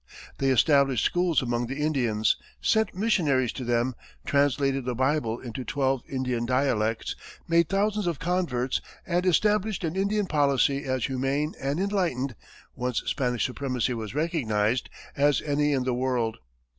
They 0.39 0.49
established 0.49 1.05
schools 1.05 1.43
among 1.43 1.67
the 1.67 1.79
Indians, 1.79 2.35
sent 2.59 2.95
missionaries 2.95 3.51
to 3.51 3.63
them, 3.63 3.93
translated 4.25 4.83
the 4.83 4.95
Bible 4.95 5.39
into 5.39 5.63
twelve 5.63 6.01
Indian 6.09 6.47
dialects, 6.47 7.15
made 7.47 7.69
thousands 7.69 8.07
of 8.07 8.17
converts, 8.17 8.81
and 9.05 9.27
established 9.27 9.83
an 9.83 9.95
Indian 9.95 10.25
policy 10.25 10.85
as 10.85 11.05
humane 11.05 11.53
and 11.61 11.79
enlightened 11.79 12.33
once 12.73 13.03
Spanish 13.05 13.45
supremacy 13.45 13.93
was 13.93 14.15
recognized 14.15 14.89
as 15.15 15.39
any 15.43 15.71
in 15.71 15.83
the 15.83 15.93
world. 15.93 16.37